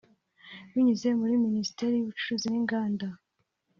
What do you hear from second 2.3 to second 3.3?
n’Inganda